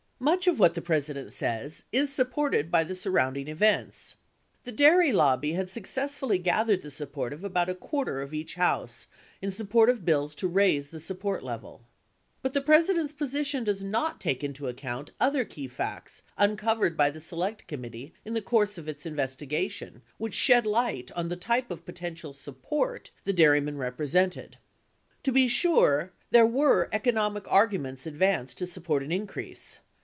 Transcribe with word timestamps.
Much 0.23 0.45
of 0.45 0.59
what 0.59 0.75
the 0.75 0.81
President 0.83 1.33
says 1.33 1.85
is 1.91 2.13
supported 2.13 2.69
by 2.69 2.83
the 2.83 2.93
surrounding 2.93 3.47
events. 3.47 4.17
The 4.65 4.71
dairy 4.71 5.11
lobbly 5.11 5.53
had 5.53 5.67
successfully 5.67 6.37
gathered 6.37 6.83
the 6.83 6.91
support 6.91 7.33
of 7.33 7.43
about 7.43 7.69
a 7.69 7.73
quarter 7.73 8.21
of 8.21 8.31
each 8.31 8.53
House 8.53 9.07
in 9.41 9.49
support 9.49 9.89
of 9.89 10.05
bills 10.05 10.35
to 10.35 10.47
raise 10.47 10.89
the 10.89 10.99
support 10.99 11.41
level. 11.43 11.87
But 12.43 12.53
the 12.53 12.61
President's 12.61 13.13
position 13.13 13.63
does 13.63 13.83
not 13.83 14.21
take 14.21 14.43
into 14.43 14.67
account 14.67 15.09
other 15.19 15.43
key 15.43 15.67
facts 15.67 16.21
uncovered 16.37 16.95
by 16.95 17.09
the 17.09 17.19
Select 17.19 17.65
Committee 17.65 18.13
in 18.23 18.35
the 18.35 18.43
course 18.43 18.77
of 18.77 18.87
its 18.87 19.05
investi 19.05 19.49
gation 19.49 20.01
which 20.19 20.35
shed 20.35 20.67
light 20.67 21.11
on 21.13 21.29
the 21.29 21.35
type 21.35 21.71
of 21.71 21.83
potential 21.83 22.31
"support" 22.33 23.09
the 23.23 23.33
dairy 23.33 23.59
men 23.59 23.77
represented. 23.77 24.59
To 25.23 25.31
be 25.31 25.47
sure, 25.47 26.11
there 26.29 26.45
were 26.45 26.89
economic 26.93 27.51
arguments 27.51 28.05
advanced 28.05 28.59
(579) 28.59 28.61
580 28.61 28.65
to 28.65 28.67
support 28.67 29.01
an 29.01 29.11
increase. 29.11 29.79